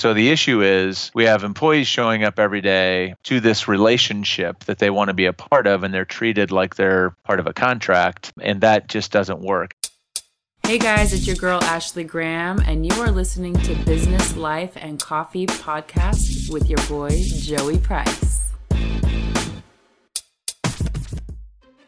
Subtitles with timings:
[0.00, 4.78] So the issue is we have employees showing up every day to this relationship that
[4.78, 7.52] they want to be a part of, and they're treated like they're part of a
[7.52, 9.74] contract, and that just doesn't work.
[10.62, 14.98] Hey guys, it's your girl Ashley Graham, and you are listening to Business, Life, and
[14.98, 18.49] Coffee podcast with your boy Joey Price.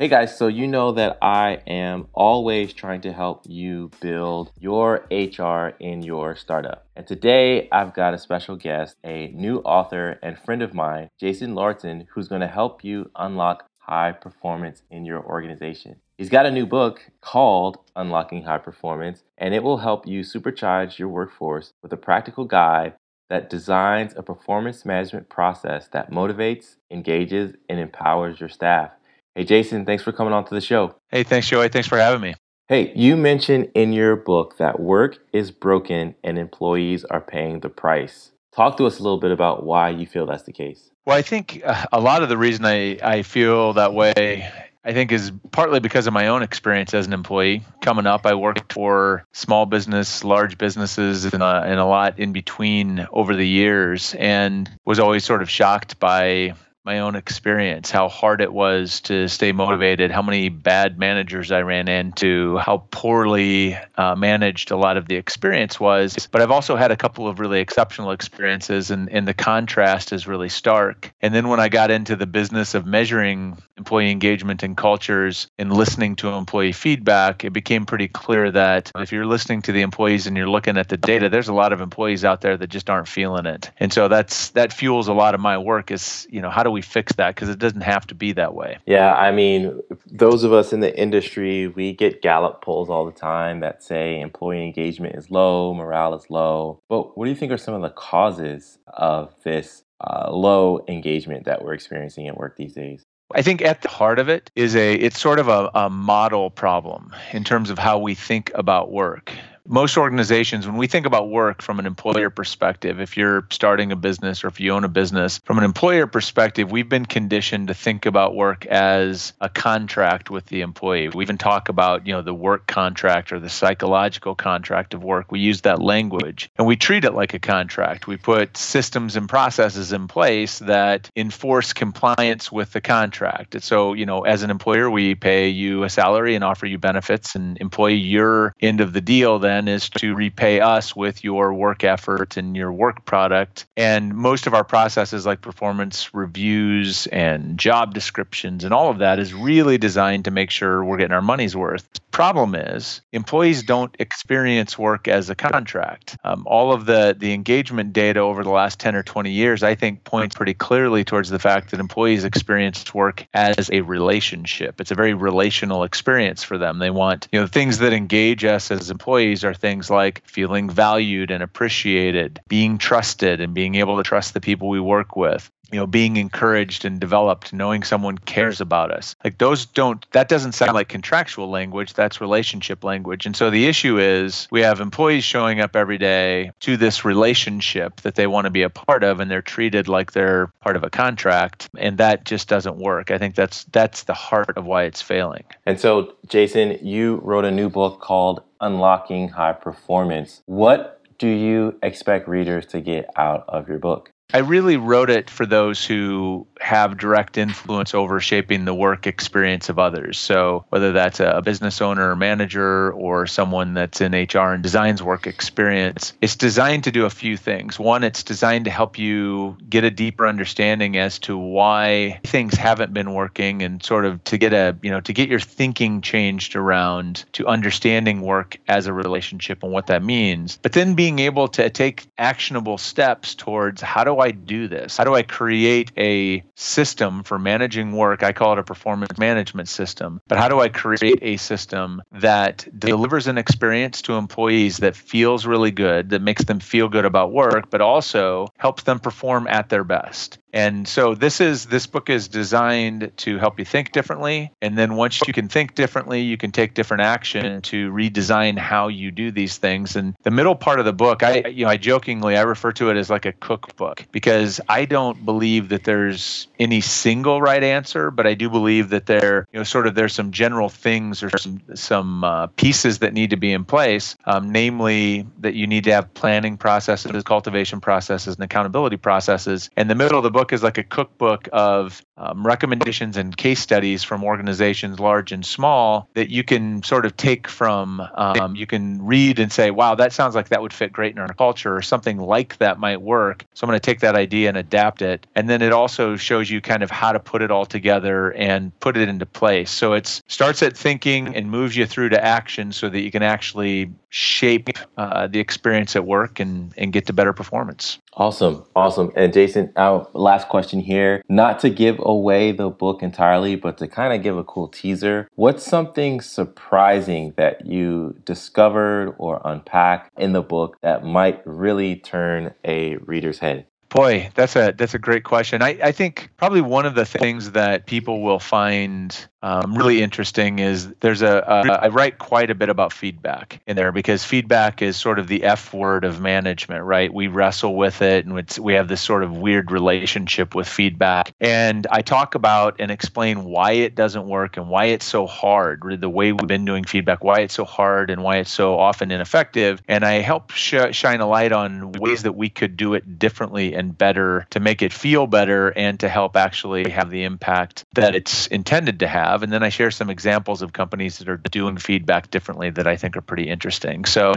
[0.02, 5.06] Hey guys, so you know that I am always trying to help you build your
[5.12, 6.88] HR in your startup.
[6.96, 11.54] And today I've got a special guest, a new author and friend of mine, Jason
[11.54, 15.94] Lauritsen, who's going to help you unlock high performance in your organization.
[16.18, 20.98] He's got a new book called Unlocking High Performance, and it will help you supercharge
[20.98, 22.94] your workforce with a practical guide
[23.30, 28.90] that designs a performance management process that motivates, engages, and empowers your staff.
[29.34, 30.94] Hey, Jason, thanks for coming on to the show.
[31.08, 31.68] Hey, thanks, Joey.
[31.68, 32.34] Thanks for having me.
[32.68, 37.68] Hey, you mentioned in your book that work is broken and employees are paying the
[37.68, 38.30] price.
[38.54, 40.90] Talk to us a little bit about why you feel that's the case.
[41.06, 44.50] Well, I think uh, a lot of the reason I, I feel that way
[44.84, 47.62] I think is partly because of my own experience as an employee.
[47.82, 52.32] Coming up, I worked for small business, large businesses, and a, and a lot in
[52.32, 58.08] between over the years, and was always sort of shocked by my own experience, how
[58.08, 63.78] hard it was to stay motivated, how many bad managers I ran into, how poorly
[63.96, 66.26] uh, managed a lot of the experience was.
[66.32, 70.26] But I've also had a couple of really exceptional experiences, and, and the contrast is
[70.26, 71.12] really stark.
[71.22, 75.72] And then when I got into the business of measuring employee engagement and cultures and
[75.72, 80.26] listening to employee feedback, it became pretty clear that if you're listening to the employees
[80.26, 82.90] and you're looking at the data, there's a lot of employees out there that just
[82.90, 83.70] aren't feeling it.
[83.78, 86.71] And so that's that fuels a lot of my work is, you know, how do
[86.72, 87.34] we fix that?
[87.34, 88.78] Because it doesn't have to be that way.
[88.86, 93.12] Yeah, I mean, those of us in the industry, we get Gallup polls all the
[93.12, 96.80] time that say employee engagement is low, morale is low.
[96.88, 101.44] But what do you think are some of the causes of this uh, low engagement
[101.44, 103.04] that we're experiencing at work these days?
[103.34, 106.50] I think at the heart of it is a it's sort of a, a model
[106.50, 109.32] problem in terms of how we think about work
[109.66, 113.96] most organizations, when we think about work from an employer perspective, if you're starting a
[113.96, 117.74] business or if you own a business, from an employer perspective, we've been conditioned to
[117.74, 121.08] think about work as a contract with the employee.
[121.08, 125.30] We even talk about, you know, the work contract or the psychological contract of work.
[125.30, 128.06] We use that language and we treat it like a contract.
[128.06, 133.62] We put systems and processes in place that enforce compliance with the contract.
[133.62, 137.34] So, you know, as an employer, we pay you a salary and offer you benefits
[137.34, 141.52] and employ your end of the deal then then is to repay us with your
[141.52, 143.66] work effort and your work product.
[143.76, 149.18] And most of our processes, like performance reviews and job descriptions and all of that,
[149.18, 151.88] is really designed to make sure we're getting our money's worth.
[152.12, 156.18] Problem is, employees don't experience work as a contract.
[156.22, 159.74] Um, all of the, the engagement data over the last 10 or 20 years, I
[159.74, 164.78] think, points pretty clearly towards the fact that employees experience work as a relationship.
[164.78, 166.80] It's a very relational experience for them.
[166.80, 171.30] They want, you know, things that engage us as employees are things like feeling valued
[171.30, 175.78] and appreciated, being trusted and being able to trust the people we work with, you
[175.78, 179.16] know being encouraged and developed knowing someone cares about us.
[179.24, 183.26] Like those don't that doesn't sound like contractual language that's relationship language.
[183.26, 188.02] And so the issue is we have employees showing up every day to this relationship
[188.02, 190.84] that they want to be a part of and they're treated like they're part of
[190.84, 193.10] a contract and that just doesn't work.
[193.10, 195.44] I think that's that's the heart of why it's failing.
[195.64, 200.42] And so jason you wrote a new book called unlocking high performance.
[200.46, 205.28] What do you expect readers to get out of your book I really wrote it
[205.28, 210.18] for those who have direct influence over shaping the work experience of others.
[210.18, 215.02] So, whether that's a business owner or manager or someone that's in HR and designs
[215.02, 217.78] work experience, it's designed to do a few things.
[217.78, 222.94] One, it's designed to help you get a deeper understanding as to why things haven't
[222.94, 226.56] been working and sort of to get a, you know, to get your thinking changed
[226.56, 230.58] around to understanding work as a relationship and what that means.
[230.62, 234.96] But then being able to take actionable steps towards how do I do this?
[234.96, 238.22] How do I create a system for managing work?
[238.22, 240.20] I call it a performance management system.
[240.28, 245.46] But how do I create a system that delivers an experience to employees that feels
[245.46, 249.68] really good, that makes them feel good about work, but also helps them perform at
[249.68, 250.38] their best?
[250.52, 254.96] And so this is this book is designed to help you think differently and then
[254.96, 259.30] once you can think differently you can take different action to redesign how you do
[259.30, 262.42] these things and the middle part of the book I you know I jokingly I
[262.42, 267.40] refer to it as like a cookbook because I don't believe that there's any single
[267.40, 270.68] right answer, but I do believe that there, you know, sort of there's some general
[270.68, 274.14] things or some some uh, pieces that need to be in place.
[274.26, 279.70] Um, namely, that you need to have planning processes, cultivation processes, and accountability processes.
[279.76, 283.60] And the middle of the book is like a cookbook of um, recommendations and case
[283.60, 288.00] studies from organizations large and small that you can sort of take from.
[288.14, 291.18] Um, you can read and say, "Wow, that sounds like that would fit great in
[291.18, 293.44] our culture," or something like that might work.
[293.54, 295.26] So I'm going to take that idea and adapt it.
[295.34, 298.78] And then it also shows you kind of how to put it all together and
[298.80, 299.70] put it into place.
[299.70, 303.22] So it starts at thinking and moves you through to action so that you can
[303.22, 307.98] actually shape uh, the experience at work and, and get to better performance.
[308.14, 308.64] Awesome.
[308.76, 309.10] Awesome.
[309.16, 313.88] And Jason, our last question here, not to give away the book entirely, but to
[313.88, 315.28] kind of give a cool teaser.
[315.34, 322.54] What's something surprising that you discovered or unpacked in the book that might really turn
[322.64, 323.66] a reader's head?
[323.88, 325.60] Boy, that's a that's a great question.
[325.60, 330.60] I, I think probably one of the things that people will find um, really interesting
[330.60, 334.82] is there's a, a I write quite a bit about feedback in there because feedback
[334.82, 337.12] is sort of the F word of management, right?
[337.12, 341.34] We wrestle with it and we have this sort of weird relationship with feedback.
[341.40, 345.82] And I talk about and explain why it doesn't work and why it's so hard,
[346.00, 349.10] the way we've been doing feedback, why it's so hard and why it's so often
[349.10, 349.82] ineffective.
[349.88, 353.74] And I help sh- shine a light on ways that we could do it differently
[353.74, 358.14] and better to make it feel better and to help actually have the impact that
[358.14, 359.42] it's intended to have have.
[359.42, 362.96] And then I share some examples of companies that are doing feedback differently that I
[362.96, 364.04] think are pretty interesting.
[364.04, 364.32] So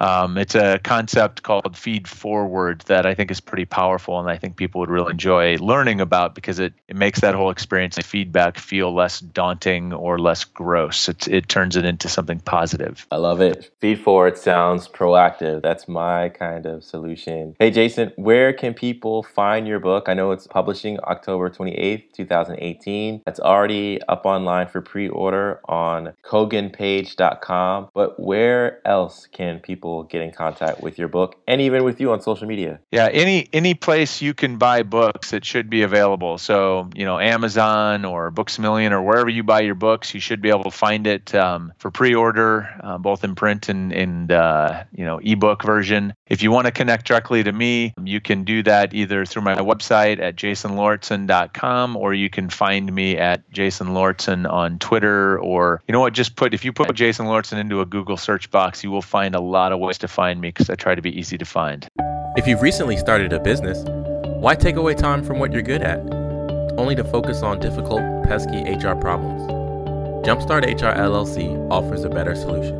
[0.00, 4.36] um, it's a concept called feed forward that I think is pretty powerful and I
[4.36, 8.04] think people would really enjoy learning about because it, it makes that whole experience of
[8.04, 11.08] feedback feel less daunting or less gross.
[11.08, 13.06] It, it turns it into something positive.
[13.10, 13.70] I love it.
[13.80, 15.62] Feed forward sounds proactive.
[15.62, 17.56] That's my kind of solution.
[17.58, 20.08] Hey, Jason, where can people find your book?
[20.08, 23.22] I know it's publishing October 28th, 2018.
[23.26, 27.88] That's already up online for pre-order on koganpage.com.
[27.94, 32.12] But where else can people get in contact with your book and even with you
[32.12, 32.80] on social media?
[32.90, 36.38] Yeah, any any place you can buy books, it should be available.
[36.38, 40.20] So you know, Amazon or Books a Million or wherever you buy your books, you
[40.20, 44.32] should be able to find it um, for pre-order, uh, both in print and and
[44.32, 46.14] uh, you know ebook version.
[46.30, 49.56] If you want to connect directly to me, you can do that either through my
[49.56, 55.92] website at jasonlauritsen.com or you can find me at Jason Lauritsen on Twitter or you
[55.92, 58.92] know what, just put if you put Jason Lauritsen into a Google search box, you
[58.92, 61.36] will find a lot of ways to find me because I try to be easy
[61.36, 61.88] to find.
[62.36, 63.82] If you've recently started a business,
[64.24, 65.98] why take away time from what you're good at,
[66.78, 69.42] only to focus on difficult, pesky HR problems?
[70.24, 72.79] Jumpstart HR LLC offers a better solution.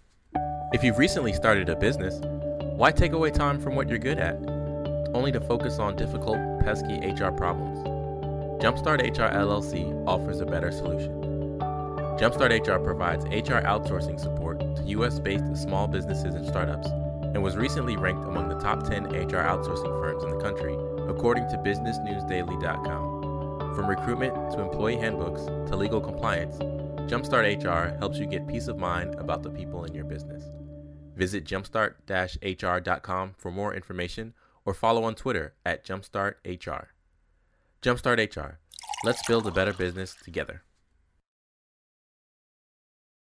[0.73, 2.21] If you've recently started a business,
[2.77, 4.37] why take away time from what you're good at,
[5.13, 7.77] only to focus on difficult, pesky HR problems?
[8.63, 11.11] Jumpstart HR LLC offers a better solution.
[12.17, 17.57] Jumpstart HR provides HR outsourcing support to US based small businesses and startups and was
[17.57, 20.73] recently ranked among the top 10 HR outsourcing firms in the country,
[21.09, 23.75] according to BusinessNewsDaily.com.
[23.75, 26.55] From recruitment to employee handbooks to legal compliance,
[27.11, 30.45] Jumpstart HR helps you get peace of mind about the people in your business.
[31.21, 34.33] Visit jumpstart-hr.com for more information
[34.65, 36.85] or follow on Twitter at jumpstarthr.
[37.83, 38.57] Jumpstart HR.
[39.03, 40.63] Let's build a better business together.